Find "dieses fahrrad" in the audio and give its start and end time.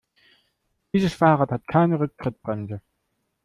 0.93-1.51